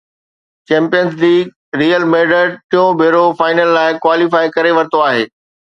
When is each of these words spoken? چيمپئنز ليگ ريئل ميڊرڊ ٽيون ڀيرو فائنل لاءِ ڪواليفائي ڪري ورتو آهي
چيمپئنز 0.69 1.13
ليگ 1.23 1.47
ريئل 1.81 2.03
ميڊرڊ 2.15 2.57
ٽيون 2.69 2.89
ڀيرو 3.03 3.23
فائنل 3.43 3.69
لاءِ 3.79 3.97
ڪواليفائي 4.09 4.55
ڪري 4.59 4.71
ورتو 4.81 5.07
آهي 5.13 5.25